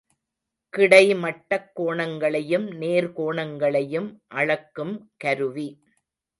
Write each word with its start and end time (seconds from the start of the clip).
கிடைமட்டக் 0.73 1.69
கோணங்களையும் 1.75 2.67
நேர் 2.75 3.11
கோணங்களையும் 3.11 4.09
அளக்கும் 4.27 5.11
கருவி. 5.17 5.69